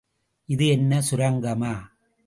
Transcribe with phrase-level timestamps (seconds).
[0.49, 1.73] இது என்ன சுரங்கமா?